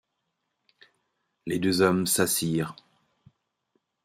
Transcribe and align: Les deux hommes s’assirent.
Les 1.45 1.59
deux 1.59 1.81
hommes 1.83 2.07
s’assirent. 2.07 2.75